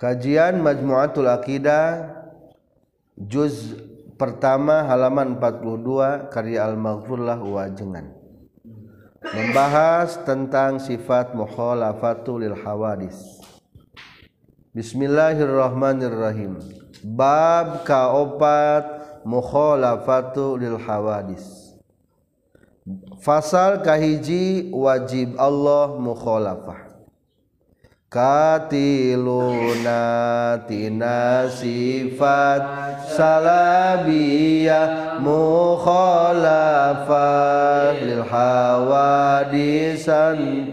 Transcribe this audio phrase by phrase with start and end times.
[0.00, 2.08] Kajian Majmu'atul Aqidah
[3.20, 3.76] juz
[4.16, 8.08] pertama halaman 42 karya Al-Maghfurlah Wajengan.
[9.20, 13.44] Membahas tentang sifat mukhalafatu lil hawadis.
[14.72, 16.64] Bismillahirrahmanirrahim.
[17.04, 21.76] Bab kaopat mukhalafatu lil hawadis.
[23.20, 26.89] Fasal kahiji wajib Allah mukhalafah
[28.10, 30.02] katiluna
[30.66, 32.58] tina sifat
[33.06, 37.06] salabiyah mukhalafah
[38.02, 39.94] lil hawadisan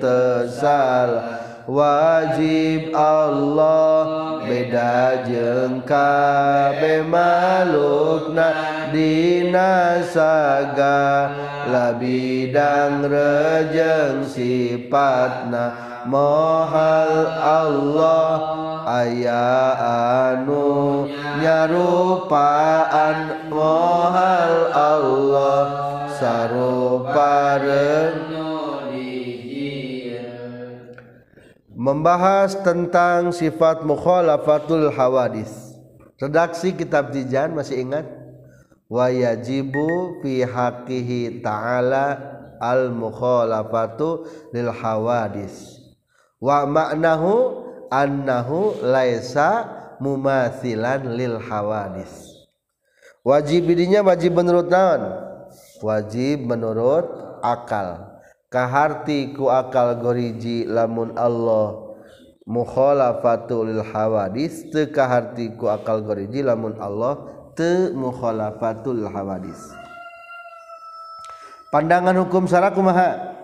[0.02, 1.22] tesal
[1.70, 8.50] wajib Allah beda jengka bemalukna
[8.90, 11.30] dina saga.
[11.68, 18.32] Labidang rejeng sifatna mohal Allah
[18.88, 19.52] aya
[20.32, 21.04] anu
[21.44, 25.64] nyarupaan mahal Allah
[26.16, 27.38] sarupa
[31.88, 35.80] membahas tentang sifat mukhalafatul hawadis.
[36.20, 38.04] Redaksi kitab tijan masih ingat?
[38.92, 42.20] Wa yajibu fi haqqihi ta'ala
[42.60, 45.77] al mukhalafatu lil hawadis.
[46.38, 49.66] Wa maknahu annahu laisa
[49.98, 52.12] mumathilan lil hawadis.
[53.26, 55.02] Wajib dirinya wajib menurut naon?
[55.84, 57.06] Wajib menurut
[57.44, 58.20] akal.
[58.48, 61.92] Kaharti ku akal goriji lamun Allah
[62.48, 67.28] mukhalafatu lil hawadis teu kaharti ku akal goriji lamun Allah
[67.60, 69.60] teu mukhalafatul hawadis.
[71.68, 73.37] Pandangan hukum syara kumaha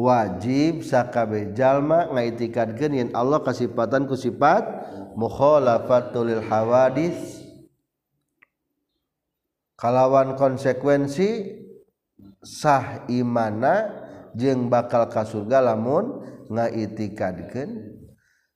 [0.00, 4.64] wajib sakabeh jalma ngaitikadkeun yen Allah kasipatan ku sifat
[5.12, 7.44] mukhalafatul hawadis
[9.76, 11.60] kalawan konsekuensi
[12.40, 13.92] sah imana
[14.32, 18.00] jeung bakal ka surga lamun ngaitikadkeun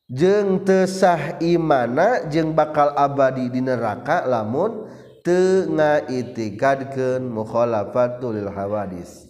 [0.08, 4.88] jeung teu sah imana jeung bakal abadi di neraka lamun
[5.20, 9.23] teu ngaitikadkeun mukhalafatul hawadis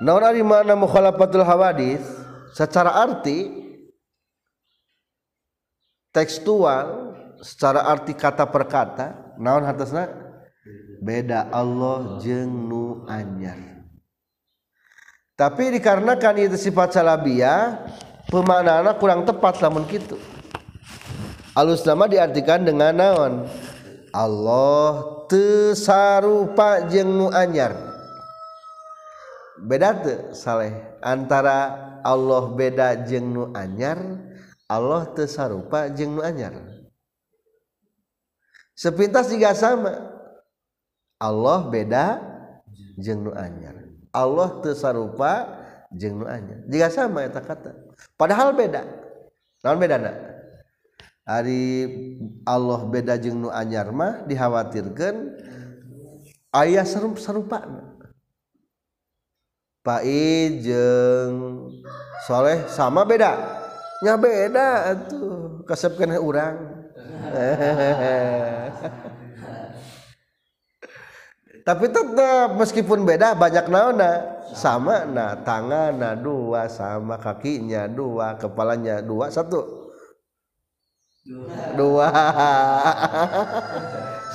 [0.00, 2.00] naon ari mana mukhalafatul hawadis
[2.56, 3.52] secara arti
[6.08, 10.08] tekstual secara arti kata per kata naon hartosna
[11.04, 13.84] beda Allah jeung nu anyar.
[15.36, 17.88] Tapi dikarenakan itu sifat salabiyah
[18.28, 20.20] pemaknaannya kurang tepat lamun kitu.
[21.56, 23.48] Alus nama diartikan dengan naon?
[24.12, 27.89] Allah tesarupa jeung nu anyar
[29.70, 30.02] beda
[30.34, 30.98] Saleh.
[30.98, 34.02] Antara Allah beda jeng nu anyar
[34.66, 36.54] Allah tesarupa jeng nu anyar.
[38.74, 40.10] Sepintas juga sama.
[41.18, 42.22] Allah beda
[42.98, 43.78] jeng nu anyar.
[44.10, 45.46] Allah tesarupa
[45.94, 46.66] jeng nu anyar.
[46.70, 47.74] Jika sama eta kata.
[48.14, 48.86] Padahal beda.
[49.60, 50.16] Naon beda nak
[51.28, 51.86] Ari
[52.48, 55.36] Allah beda jeng nu anyar mah dikhawatirkan
[56.56, 57.58] ayah serupa serupa
[59.80, 61.64] Pai jeng
[62.28, 63.32] soleh sama beda.
[64.04, 66.84] Nya beda tuh kesepkan orang
[71.68, 76.68] tapi tetap meskipun beda banyak naona sama nah tangan nah dua.
[76.68, 79.32] Sama kakinya dua kepalanya dua.
[79.32, 79.88] Satu.
[81.24, 82.08] Dua, dua.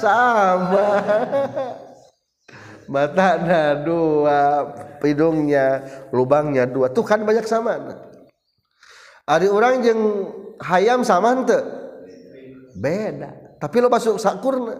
[0.01, 0.85] sama
[2.91, 4.39] mata ada dua
[5.01, 6.89] hidungnya lubangnya dua.
[6.91, 7.77] Tuh kan banyak sama
[9.25, 9.99] ada orang yang
[10.61, 11.59] hayam sama ente
[12.77, 13.57] beda.
[13.57, 14.77] Tapi lo masuk sakurna.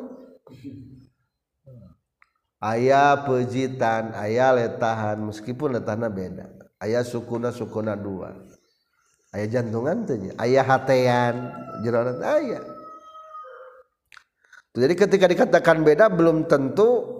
[2.62, 5.18] Ayah pejitan ayah letahan.
[5.26, 6.46] Meskipun letahannya beda.
[6.78, 8.38] Ayah sukuna sukuna dua.
[9.34, 11.36] Ayah jantungan tuh ayah hatean.
[11.82, 12.76] Jeronan ayah
[14.76, 17.15] jadi ketika dikatakan beda belum tentu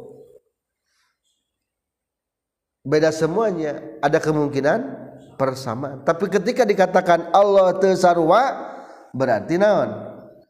[2.86, 4.80] beda semuanya ada kemungkinan
[5.36, 8.76] persamaan tapi ketika dikatakan Allah tesarwa
[9.16, 9.90] berarti naon?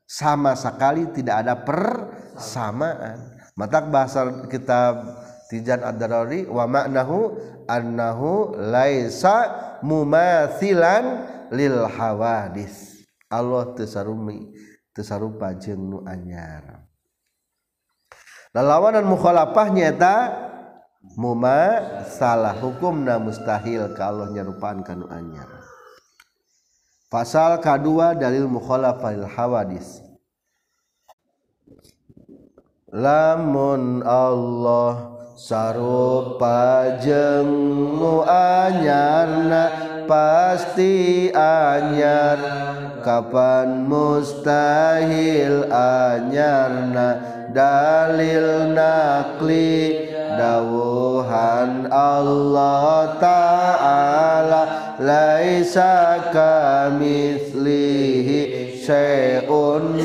[0.05, 3.37] Sama sekali tidak ada persamaan.
[3.53, 5.01] Mata bahasa kitab
[5.49, 7.37] Tijan Ad-Darari wa maknahu
[7.69, 9.49] annahu laisa
[9.85, 13.05] mumathilan lil hawadis.
[13.29, 14.53] Allah tesarumi
[14.93, 16.85] tesarupa jeung nu anyar.
[18.53, 20.15] Lalawanan mukhalafah nyata
[21.15, 25.47] muma salah hukumna mustahil kalau nyerupaan kanu anyar.
[27.07, 30.03] Pasal kedua dalil mukhalafahil hawadis.
[32.91, 37.51] Lamun Allah sarupa jeung
[38.00, 39.63] nu anyarna
[40.07, 42.39] pasti anyar.
[43.06, 47.07] Kapan mustahil anyarna
[47.55, 54.61] dalil nakli dawuhan Allah ta'ala
[54.99, 57.95] laisa kamitslihi
[58.83, 60.03] syai'un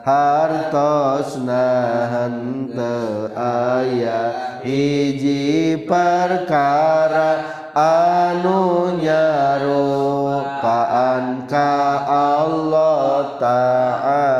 [0.00, 2.70] hartos nahan
[3.36, 4.20] aya
[4.64, 7.30] hiji perkara
[7.76, 10.46] anu nyarupaan
[11.44, 11.74] ka
[12.08, 14.39] Allah ta'ala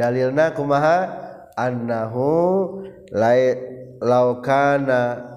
[0.00, 1.28] dalilna kumaha?
[1.60, 2.80] Annahu
[4.00, 5.28] laukana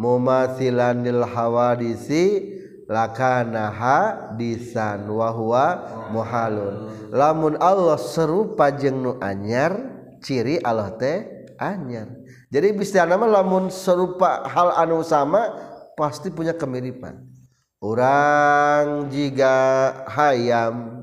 [0.00, 2.56] mumathilan lil hawadisi
[2.88, 5.64] lakana hadisan wa huwa
[6.08, 6.88] muhalun.
[7.12, 9.76] Lamun Allah serupa jeung nu anyar
[10.24, 12.08] ciri Allah teh anyar.
[12.48, 15.52] Jadi bisa nama lamun serupa hal anu sama
[16.00, 17.28] pasti punya kemiripan.
[17.76, 20.97] Orang jika hayam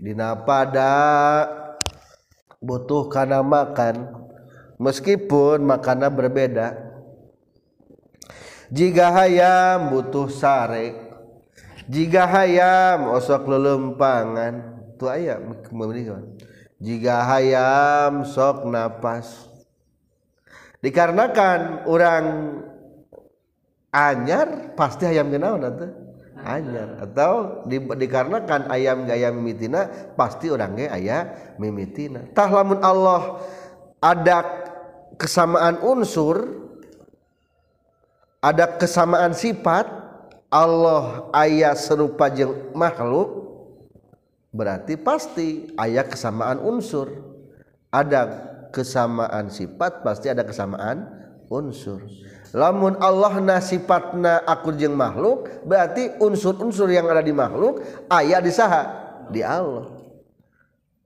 [0.00, 0.92] dina pada
[2.56, 4.16] butuh karena makan.
[4.80, 6.72] Meskipun makanan berbeda.
[8.72, 10.96] Jika hayam butuh sare.
[11.84, 15.52] Jika hayam osok lelempangan tu ayam
[16.80, 19.52] jika hayam sok napas.
[20.80, 22.24] Dikarenakan orang
[23.92, 25.92] anyar pasti ayam kenaon atau
[26.58, 26.98] anyar.
[26.98, 29.86] Atau di, dikarenakan ayam gaya mimitina
[30.18, 31.22] pasti orang gaya ayah
[31.60, 32.26] mimitina.
[32.34, 33.22] Tah Allah
[34.02, 34.38] ada
[35.20, 36.60] kesamaan unsur
[38.40, 39.84] ada kesamaan sifat
[40.48, 43.52] Allah ayat serupa jeng makhluk
[44.50, 47.30] berarti pasti ayat kesamaan unsur.
[47.90, 48.22] Ada
[48.70, 51.10] kesamaan sifat pasti ada kesamaan
[51.50, 52.06] unsur
[52.50, 58.50] lamun Allah na sifatna akur jeung makhluk berarti unsur-unsur yang ada di makhluk aya di
[58.50, 58.82] saha?
[59.30, 59.90] Di Allah.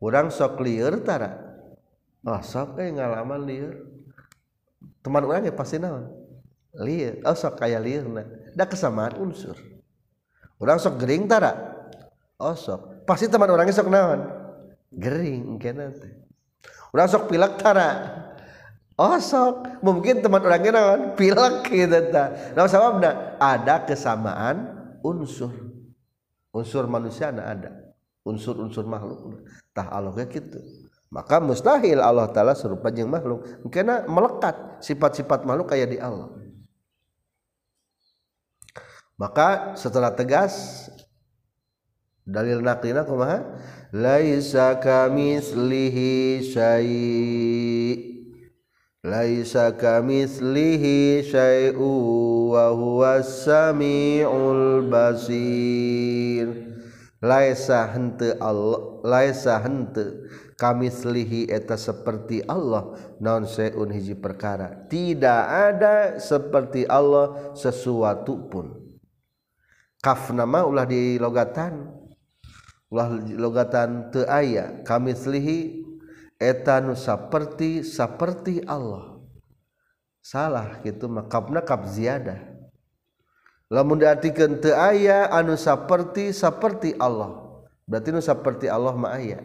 [0.00, 1.36] Kurang sok liur tara.
[2.24, 3.74] Oh sok eh ngalaman liur.
[5.04, 6.08] Teman orang ya pasti naon?
[6.80, 8.26] Lieur oh sok kayak liar nah
[8.56, 9.60] da kesamaan unsur.
[10.56, 11.52] Orang sok gering tara?
[12.40, 13.04] Oh sok.
[13.04, 14.24] Pasti teman orangnya sok naon?
[14.94, 16.12] Gering kena teh.
[16.94, 18.23] Orang sok pilek tara?
[18.98, 22.54] Oh sok mungkin teman orangnya naon pilek gitu ta.
[22.54, 24.70] Nah sababna ada kesamaan
[25.02, 25.52] unsur.
[26.54, 27.94] Unsur manusia ada.
[28.24, 29.44] Unsur-unsur makhluk.
[29.74, 30.62] Tah Allah gitu.
[31.12, 33.46] Maka mustahil Allah taala serupa jeung makhluk.
[33.70, 36.30] Karena melekat sifat-sifat makhluk kayak di Allah.
[39.14, 40.86] Maka setelah tegas
[42.26, 43.46] dalil naklina kumaha?
[43.94, 47.53] Laisa kamitslihi syai
[49.04, 51.92] laisa kamitslihi syai'u
[52.56, 56.72] wa huwas samiul basir.
[57.24, 62.96] Laisa henteu Allah laisa henteu kamitslihi eta seperti Allah.
[63.20, 64.88] Naon sayun hiji perkara?
[64.88, 68.72] Tidak ada seperti Allah sesuatu pun.
[70.00, 71.92] Kaf nama ulah dilogatan.
[72.92, 75.83] Ulah logatan teu aya kamitslihi
[76.38, 79.18] etanu seperti seperti Allah.
[80.24, 82.40] Salah gitu makapna kap ziyadah.
[83.72, 87.44] Lamun diartikeun teu aya anu seperti seperti Allah.
[87.84, 89.44] Berarti nu seperti Allah mah aya.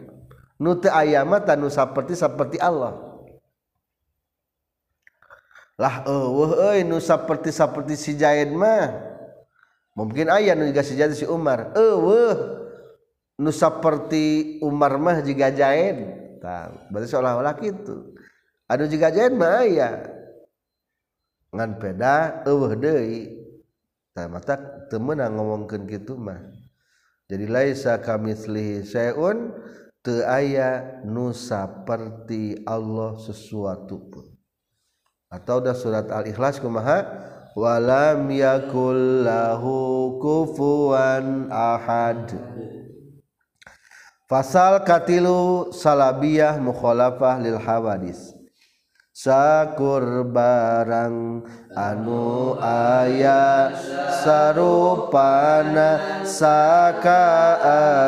[0.60, 3.10] Nu teu aya mah tanu seperti seperti Allah.
[5.80, 8.92] Lah eueuh euy nu seperti seperti si Jaid mah.
[9.96, 11.72] Mungkin ayah nu juga si Zaid si Umar.
[11.72, 12.36] Eueuh
[13.40, 16.19] nu seperti Umar mah juga Zaid.
[16.40, 18.16] eta berarti seolah-olah gitu.
[18.64, 20.08] Aduh juga jain mah aya
[21.52, 23.36] ngan peda eueuh deui.
[24.16, 24.56] Tah mata
[24.88, 26.40] teu meunang ngomongkeun kitu mah.
[27.28, 29.54] Jadi laisa kamitslihi syai'un
[30.02, 34.26] teu aya nu saperti Allah sesuatu pun.
[35.30, 37.06] Atau dah surat al-ikhlas kumaha?
[37.54, 42.34] Walam yakul lahu kufuwan ahad.
[44.30, 48.30] Fasal katilu salabiyah mukhalafah lil hawadis.
[49.10, 51.42] Sakur barang
[51.74, 53.74] anu aya
[54.22, 57.58] sarupana saka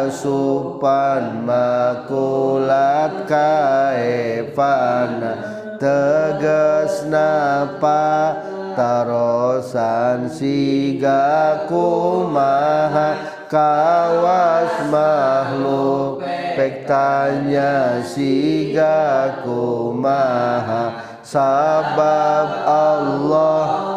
[0.07, 5.43] asupan makulat kaefana.
[5.83, 8.39] Tegas napa
[8.79, 16.25] tarosan sigaku maha kawas makhluk
[16.57, 23.93] pektanya sigaku maha sabab Allah.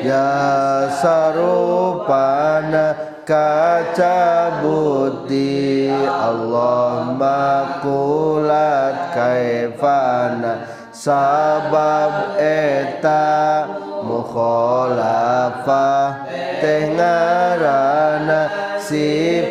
[0.00, 2.96] Ya sarupana
[3.28, 13.68] kaca buti Allah makulat kaifana sabab eta
[14.08, 16.24] mukhalafah.
[16.60, 17.29] Ngaranna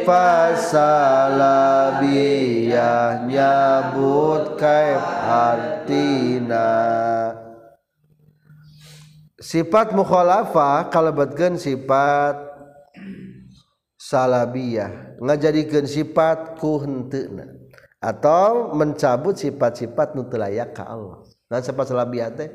[0.09, 0.73] sifat
[1.37, 6.65] salabiyah nyabut kaif artina
[9.37, 12.41] sifat mukhalafah kalebetkeun sifat
[14.01, 17.45] salabiyah ngajadikeun sifat ku henteuna
[18.01, 21.21] atau mencabut sifat-sifat nu layak ka Allah.
[21.53, 22.49] Nah sifat salabiyah teh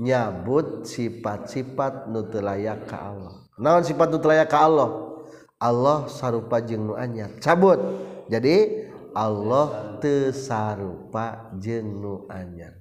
[0.00, 3.44] nyabut sifat-sifat nu layak ka Allah.
[3.60, 5.15] Naon sifat nu layak ka Allah?
[5.56, 7.32] Allah sarupa jeung nu anyar.
[7.40, 7.80] Cabut.
[8.28, 12.76] Jadi Allah tesarupa jeung nu anyar.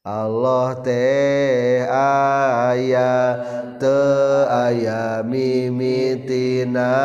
[0.00, 3.36] Allah teh aya
[3.76, 4.00] te
[4.48, 6.96] aya mimitina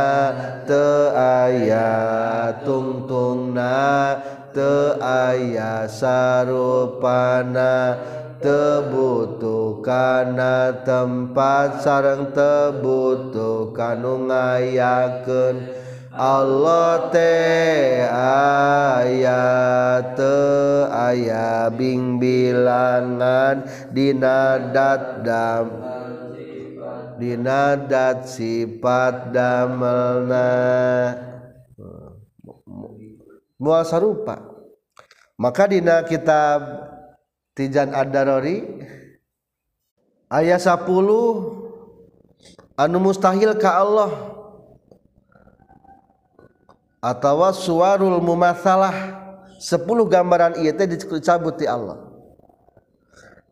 [0.63, 1.91] te aya
[2.63, 4.15] tungtungna
[4.55, 7.73] te aya sarupana
[8.39, 15.85] te butuh kana tempat sarang tebutuh kanu ngayakeun.
[16.09, 19.45] Allah teh aya
[20.17, 23.69] teu aya bingbilangan.
[23.93, 25.69] Dina dadam
[27.21, 30.49] dina dat sifat damelna.
[33.61, 34.49] Mual sarupa.
[35.35, 36.63] Maka dina kitab
[37.55, 38.67] Tijan Ad-Darari
[40.29, 40.85] ayat 10
[42.75, 44.11] anu mustahil ka Allah.
[47.01, 49.21] Atawa suwarul mumasalah
[49.61, 52.01] 10 gambaran ieu teh dicabut ti Allah.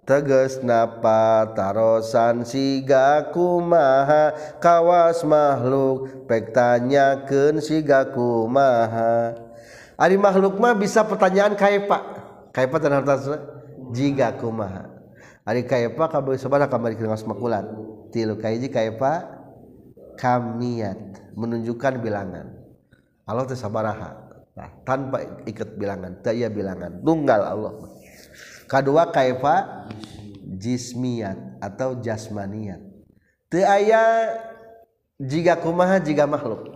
[0.03, 9.31] Tegas napa tarosan siga kumaha kawas makhluk pek tanyakeun siga kumaha
[9.95, 12.03] ari makhluk mah bisa pertanyaan kaifa
[12.51, 13.37] kaifa teh hartasna
[13.95, 14.92] jiga kumaha
[15.43, 17.67] ari kaifa kabeh sabaraha kamari keungas makulat
[18.15, 19.27] tilu kaiji kaifa
[20.15, 22.47] kamiat menunjukkan bilangan.
[23.23, 24.19] Allah teh sabaraha.
[24.53, 27.01] Nah, tanpa ikat bilangan daya bilangan.
[27.01, 27.73] Tunggal Allah.
[28.69, 29.89] Kedua kaifa
[30.43, 32.79] jismiyat atau jasmaniyat
[33.53, 34.33] teu aya
[35.21, 36.73] jika kumaha jika makhluk.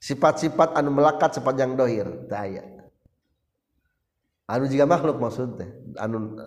[0.00, 2.64] Sifat-sifat anu melekat sepanjang dohir teu aya.
[4.48, 5.68] Anu jika makhluk maksudnya
[6.00, 6.40] anu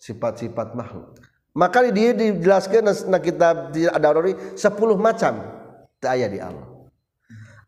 [0.00, 1.20] sifat-sifat makhluk.
[1.52, 4.56] Maka dia dijelaskan na kitab ada rori 10
[4.96, 5.34] macam
[6.00, 6.66] aya di Allah.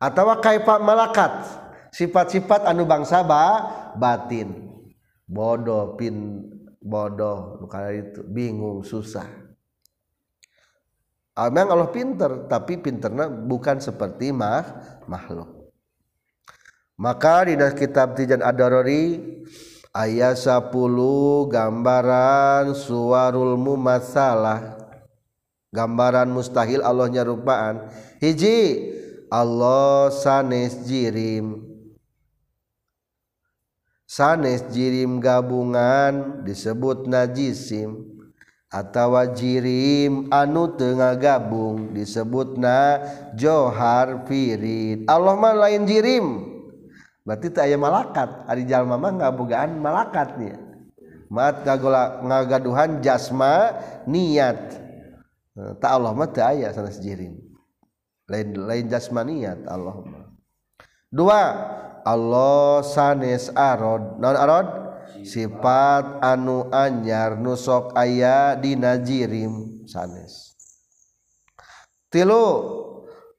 [0.00, 1.46] Atau kaifa malakat
[1.92, 3.44] sifat-sifat anu bangsa ba
[3.94, 4.72] batin.
[5.28, 6.48] Bodoh pin
[6.80, 8.24] bodoh kala itu.
[8.26, 9.28] Bingung susah.
[11.32, 14.66] Amang Allah pinter tapi pinterna bukan seperti mah
[15.08, 15.72] makhluk.
[17.00, 19.16] Maka di kitab Tijan Ad-Darari
[19.92, 20.72] ayat 10
[21.52, 24.80] gambaran suarul mumasalah.
[25.72, 27.88] Gambaran mustahil Allah nyarupaan.
[28.20, 28.92] Hiji
[29.32, 31.64] Allah sanes jirim.
[34.04, 38.04] Sanes jirim gabungan disebut najisim.
[38.68, 43.00] Atawa jirim anu tengah gabung disebut na
[43.32, 45.08] johar firid.
[45.08, 46.51] Allah mah lain jirim.
[47.22, 48.46] berarti aya malakat.
[48.50, 50.72] Arijal Mamah ngabogaan malakatnya
[51.32, 53.72] mat ngagola ngagaduhan jasma
[54.04, 54.76] niat.
[55.56, 57.40] Eh, tak Allah mah teu aya sanes jirim
[58.28, 60.28] lain lain jasma niat Allah mah.
[61.08, 61.42] Dua
[62.04, 64.20] Allah sanes arod.
[64.20, 64.68] Non arod?
[65.22, 70.56] Sifat anu anyar nusok aya dina jirim sanes.
[72.12, 72.44] Tilu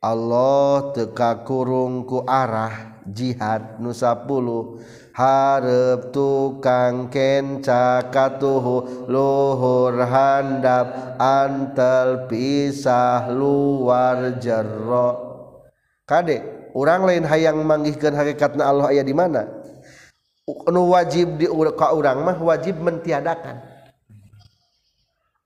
[0.03, 4.83] Allah teka kurungku arah jihad nusapulu
[5.15, 15.31] harep tukang kenca katuhu luhur handap antel pisah luar jero.
[16.03, 19.47] Kade orang lain hayang manggihkan hakikatna Allah ayah di mana?
[20.67, 21.47] Nu wajib di
[21.79, 23.63] ka urang mah wajib mentiadakan.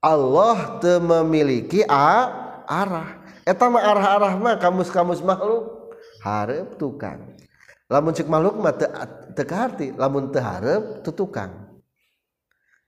[0.02, 2.26] Allah te memiliki a
[2.66, 3.17] arah.
[3.48, 5.96] Eta mah arah-arah mah kamus-kamus makhluk.
[6.20, 7.40] Harap tukang.
[7.88, 8.92] Lamun cek makhluk mah teu
[9.32, 11.80] teu lamun teu hareup teu tukang.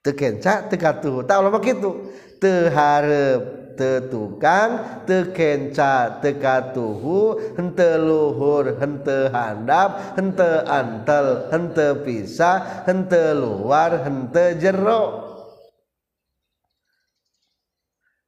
[0.03, 4.69] Tekenca teka tuh tak lama gitu teharap tetukang
[5.07, 15.28] tekenca teka tuhu hente luhur hente handap hente antel hente pisah hente luar hente jero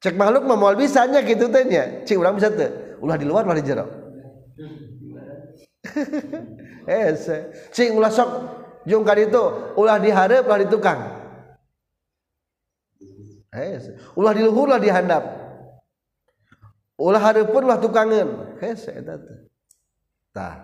[0.01, 3.65] cek makhluk memual bisanya gitu tanya cik orang bisa tuh ulah di luar ulah di
[3.65, 3.85] jero.
[6.81, 7.13] Eh
[7.69, 8.29] cik ulah sok
[8.89, 9.43] jungkan itu.
[9.77, 10.99] Ulah diharap ulah di tukang.
[13.53, 13.77] Eh
[14.17, 15.41] ulah di luhur ulah dihandap
[17.01, 19.17] ulah harap ulah tukangan eh eta
[20.29, 20.55] tah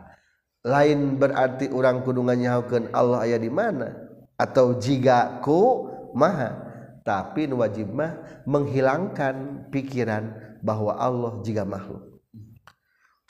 [0.62, 4.06] lain berarti orang kudungannya haukeun Allah aya di mana?
[4.38, 6.67] Atau jika ku maha?
[7.08, 12.20] tapi wajib mah menghilangkan pikiran bahwa Allah jika makhluk.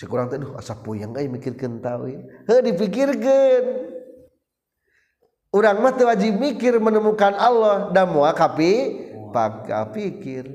[0.01, 3.65] Cek orang teh asa puyeng euy mikirkeun tawil heuh dipikirkeun.
[5.53, 8.73] Urang mah teu wajib mikir menemukan Allah da moal kapi
[9.29, 10.49] paka pikir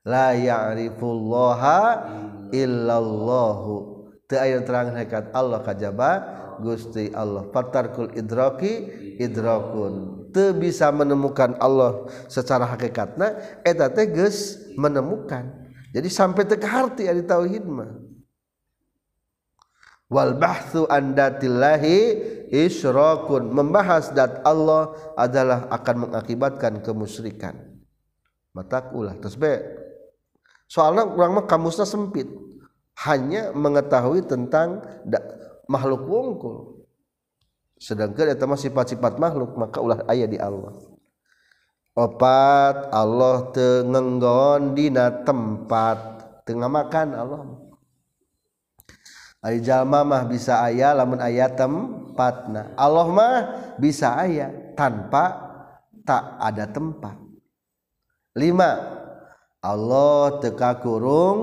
[0.00, 2.08] la ya'rifullaha
[2.48, 3.72] illallahu.
[4.24, 6.10] Teu aya terang hakikat Allah kajaba
[6.60, 7.48] Gusti Allah.
[7.50, 10.26] Fatarkul idraki idrakun.
[10.34, 15.70] Teu bisa menemukan Allah secara hakikatna eta teh geus menemukan.
[15.94, 17.90] Jadi sampai teu harti ari tauhid mah.
[20.10, 21.98] Wal bahthu an datillahi
[22.52, 27.56] isyrakun membahas dat Allah adalah akan mengakibatkan kemusyrikan.
[28.54, 29.58] Mata ulah terus be.
[30.70, 32.30] Soalnya kurang mah kamusnya sempit.
[32.94, 34.82] Hanya mengetahui tentang
[35.68, 36.84] makhluk wungkul.
[37.78, 40.72] Sedangkan itu mah sifat-sifat makhluk maka ulah ayat di Allah.
[41.94, 45.98] Opat Allah tengenggon dina tempat
[46.42, 47.42] tengah makan Allah.
[49.44, 52.72] Ari jalma mah bisa ayat lamun ayat tempatna.
[52.74, 53.36] Allah mah
[53.76, 55.44] bisa ayat tanpa
[56.08, 57.14] tak ada tempat.
[58.34, 58.80] Lima
[59.60, 61.38] Allah teka kurung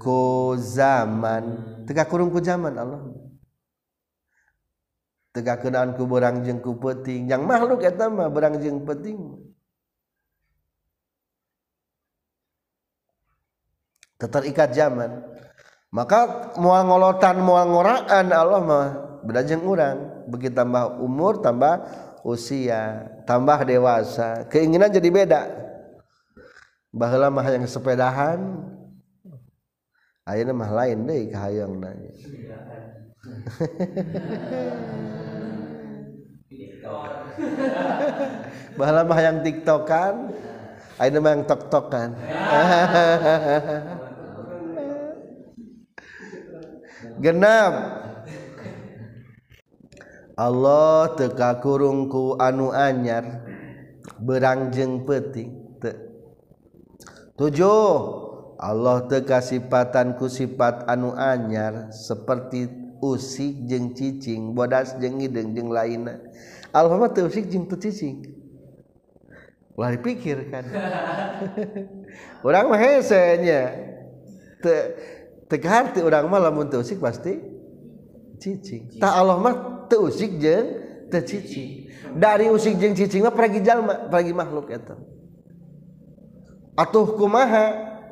[0.00, 1.76] ku zaman.
[1.84, 3.09] Teka kurung ku zaman Allah
[5.30, 7.30] teka kenaan ku berang jeng ku peting.
[7.30, 9.18] Yang makhluk eta mah berang jeng peting.
[14.20, 15.24] Ikat zaman.
[15.90, 18.86] Maka mual ngolotan mual ngoraan Allah mah
[19.24, 20.28] beda jeung urang.
[20.28, 21.88] Begitu tambah umur tambah
[22.22, 24.46] usia tambah dewasa.
[24.52, 25.42] Keinginan jadi beda.
[26.90, 28.38] Baheula mah yang sepedahan.
[30.28, 32.12] Ayeuna mah lain deui kahayang nanya
[38.80, 40.32] Bahala mah yang tiktokan
[41.00, 42.12] Aina mah yang tok-tokan.
[47.24, 47.72] Genap.
[50.36, 53.48] Allah teka kurungku anu anyar
[54.20, 55.96] berangjeng peting te.
[57.40, 58.28] Tujuh.
[58.60, 66.08] Allah teka sifatanku sifat anu anyar seperti usik jeng ccing bodas jengi dejeng lain
[69.96, 70.64] dipikirkan.
[72.44, 73.00] Orangnya
[75.48, 77.40] tegati orang malam untuksik pasti
[79.00, 80.36] tak Allahsik
[82.16, 84.94] dari usik jeng ccing pergi jalma bagi makhluk itu
[86.76, 87.16] atuh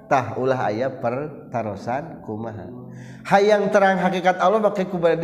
[0.09, 2.65] kumahatah ulah ayat pertarosan kumaha.
[3.29, 5.21] Hayang terang hakikat Allah pakai kubanya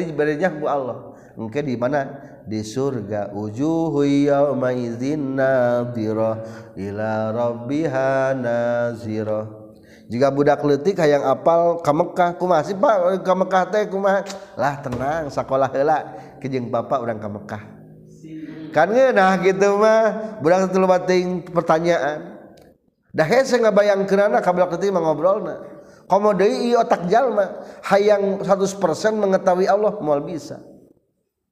[0.60, 1.16] Bu Allah.
[1.40, 2.04] Mungkin di mana?
[2.44, 3.32] Di surga.
[3.32, 4.04] Ujuhu
[10.04, 13.24] jika budak letik yang apal ke Mekkah ku masih Pak?
[13.24, 13.88] Ke Mekkah teh
[14.52, 15.98] lah tenang sekolah hela
[16.44, 17.62] kejeng Bapak orang ke Mekkah
[18.74, 20.34] kan nah gitu mah.
[20.42, 22.33] Budak bating pertanyaan
[23.14, 25.62] dah hese ngabayang kerana kablak itu mengobrol na
[26.10, 28.76] komo deui otak jalma hayang 100%
[29.14, 30.60] mengetahui Allah moal bisa.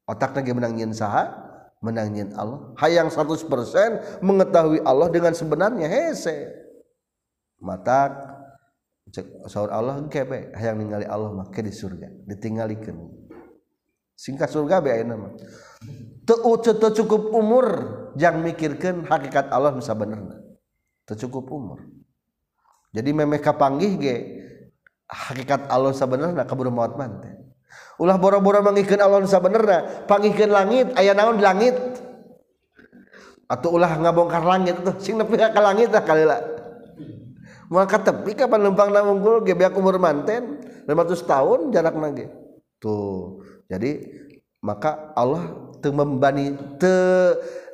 [0.03, 1.31] Otakna ge menang nyin saha?
[1.79, 2.75] Menang nyin Allah.
[2.83, 3.47] Hayang 100%
[4.21, 6.51] mengetahui Allah dengan sebenarnya hese
[7.63, 8.11] mata
[9.15, 12.99] cek saur Allah kebe hayang ningali Allah make di surga ditinggalikeun.
[14.19, 15.33] Singkat surga be ayeuna mah.
[16.27, 16.59] Teu
[16.95, 17.67] cukup umur
[18.19, 20.42] jang mikirkeun hakikat Allah nu sabenerna.
[21.13, 21.85] Tercukup umur.
[22.93, 24.17] Jadi memeka panggih ge
[25.09, 27.43] hakikat Allah sebenarnya kabur maut mante
[28.01, 31.77] ulah boro-boro mangikeun Allah sebenarnya panggihkeun langit aya naon di langit?
[33.47, 36.41] Atau ulah ngabongkar langit tuh sing nepi ka langit lah kalila
[37.73, 42.29] mau ka tepi kapan lempang unggul ge beak umur manten 500 tahun jarak nage
[42.77, 44.05] tuh jadi
[44.61, 46.55] maka Allah membani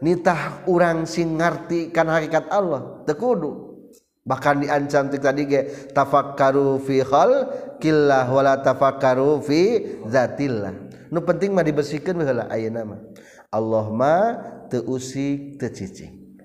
[0.00, 3.04] nitah orang sing ngartikan hakikat Allah.
[3.04, 3.76] Tekudu
[4.24, 5.60] bahkan diancam tadi ge
[5.92, 9.60] tafakkaru fi khalqillah wala tafakkaru fi
[10.08, 10.72] zatillah.
[11.12, 13.00] Nu penting mah dibersihkeun heula ayeuna mah.
[13.48, 14.24] Allah mah
[14.68, 16.36] teu usik teu cicing.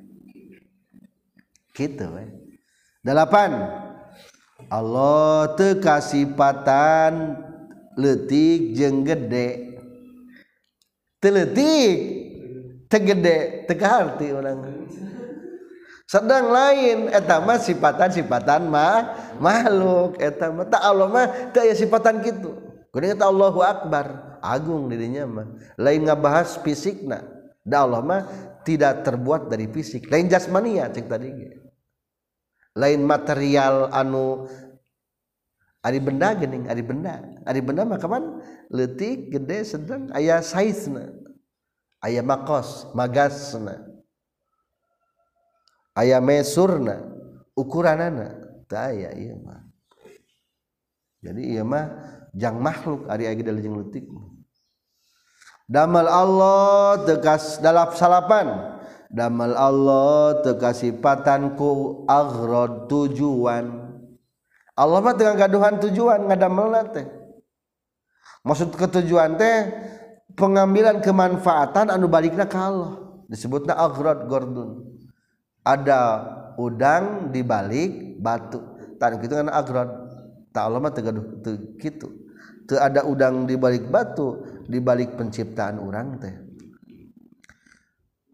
[1.75, 2.23] Kitu we.
[3.03, 3.51] Delapan
[4.71, 7.35] Allah teu kasipatan
[7.99, 9.72] letik jeung gede
[11.23, 11.95] teletik
[12.91, 14.83] tegede tegaharti orang
[16.03, 18.99] sedang lain etama sifatan-sifatan mah
[19.39, 22.51] makhluk etama tak Allah mah tak ya sifatan gitu
[22.91, 25.47] kuning tak Allahu Akbar agung dirinya mah.
[25.79, 27.23] Lain ngabahas fisik nah
[27.63, 28.21] da Allah mah
[28.67, 30.11] tidak terbuat dari fisik.
[30.11, 31.31] Lain jasmania cek tadi
[32.73, 34.49] lain material anu
[35.83, 37.19] Ari benda gening ari benda.
[37.43, 38.39] Ari benda mah kaman
[38.71, 41.11] letik gede sedang ayah saizna.
[41.99, 43.83] Ayah makos magasna.
[45.99, 47.03] Ayah mesurna
[47.51, 48.39] ukuranana.
[48.63, 49.59] Teu aya ieu mah.
[51.19, 51.91] Jadi ieu mah
[52.31, 54.07] jang makhluk ari aya dalam jeung letik
[55.67, 58.71] damal Allah tegas dalam salapan.
[59.13, 63.82] Damal Allah tekasipatan ku aghrad tujuan
[64.73, 67.05] Allah mah dengan gaduhan tujuan ngadamel teh.
[68.41, 69.69] Maksud ketujuan teh
[70.33, 72.91] pengambilan kemanfaatan anu balikna ka Allah.
[73.29, 74.97] Disebutna aghrad gordun.
[75.63, 76.01] Ada
[76.57, 78.59] udang di balik batu
[78.99, 79.89] tadi kitu kan aghrad?
[80.53, 81.25] Tak Allah mah teu gaduh
[81.77, 82.09] kitu.
[82.65, 86.35] Teu ada udang di balik batu di balik penciptaan orang teh.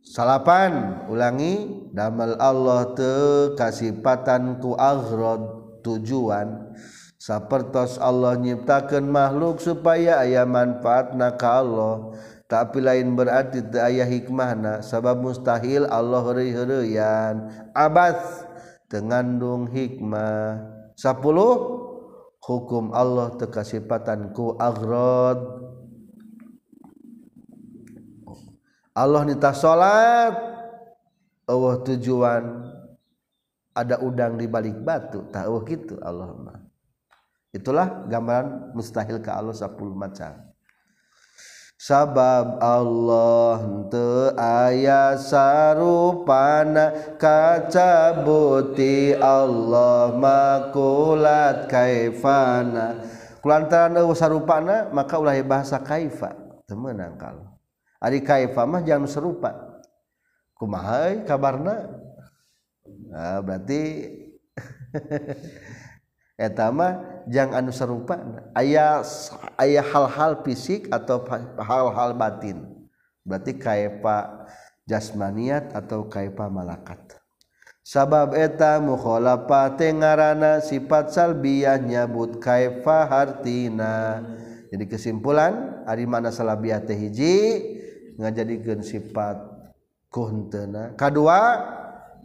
[0.09, 6.73] Salapan ulangi damal Allah teu kasipatan ku aghrad tujuan.
[7.19, 12.15] Sapertos Allah nyiptakan makhluk supaya ayah manfaat na Allah.
[12.49, 17.45] Tapi lain berarti ayah hikmahna sabab mustahil Allah heureuyeureyan
[17.77, 18.17] abas
[18.89, 20.63] tengandung hikmah.
[20.97, 21.79] 10
[22.49, 25.37] hukum Allah tekasipatan ku agrod
[28.97, 30.33] Allah nita salat
[31.45, 32.68] Allah tujuan
[33.79, 36.35] ada udang di balik batu tahu gitu Allah
[37.49, 40.33] itulah gambaran mustahil ke Allah 10 macam.
[41.79, 52.99] Sabab Allah te aya sarupana kaca buti Allah makulat kaifana.
[53.39, 56.35] Kulantaran eueuh sarupana maka ulah bahasa kaifa
[56.67, 57.47] temenang kalau
[58.03, 59.55] ari kaifa mah jangan serupa.
[60.59, 61.87] Kumaha kabarna
[63.09, 63.81] nah, berarti
[66.39, 68.15] etama jangan anu serupa
[68.55, 69.03] ayah
[69.59, 71.21] ayah hal-hal fisik atau
[71.59, 72.63] hal-hal batin.
[73.27, 74.47] Berarti kaifa
[74.87, 77.19] jasmaniat atau kaifa malakat.
[77.85, 84.23] Sabab eta mukhopa tengarana sifat salbiah nyabut kaifa hartina.
[84.69, 87.37] Jadi kesimpulan ari mana salabiah teh hiji
[88.21, 89.41] ngajadikeun sifat
[90.13, 91.65] kuntena kadua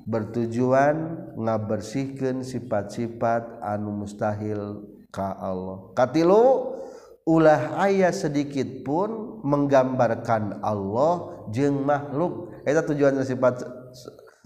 [0.05, 0.97] bertujuan
[1.37, 5.90] ngabersihkan sifat-sifat anu mustahil ka Allah.
[5.97, 6.77] Katilu
[7.25, 12.53] ulah ayah sedikit pun menggambarkan Allah jeng makhluk.
[12.69, 13.64] Itu tujuan sifat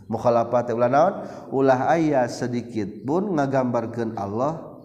[0.07, 1.15] mukhalafat ulah naon?
[1.51, 4.79] Ulah ayah sedikit pun ngagambarkan Allah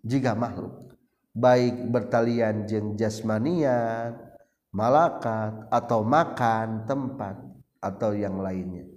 [0.00, 0.96] jika makhluk.
[1.36, 4.16] Baik bertalian jeng jasmaniat
[4.72, 7.36] malakat atau makan tempat
[7.84, 8.95] atau yang lainnya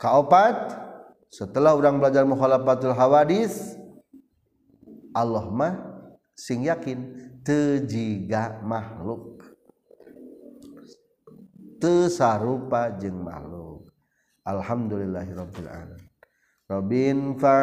[0.00, 0.80] kaopat
[1.28, 3.76] setelah orang belajar mukhalafatul hawadis
[5.12, 5.74] Allah mah
[6.32, 9.42] sing yakin tejiga makhluk.
[11.80, 13.88] Tesarupa jeng makhluk.
[14.44, 16.12] Alhamdulillahirabbil alamin.
[16.70, 17.58] Robin fa